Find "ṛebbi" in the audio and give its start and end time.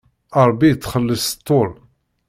0.47-0.67